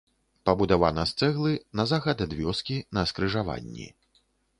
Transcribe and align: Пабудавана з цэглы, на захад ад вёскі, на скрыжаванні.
Пабудавана 0.49 1.03
з 1.09 1.19
цэглы, 1.19 1.51
на 1.79 1.85
захад 1.91 2.23
ад 2.25 2.31
вёскі, 2.39 2.79
на 2.99 3.05
скрыжаванні. 3.13 3.87